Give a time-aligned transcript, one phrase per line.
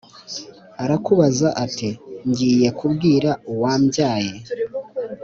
[0.83, 1.89] Arakabuza ati:
[2.29, 4.31] ngiye Kubwira uwambyaye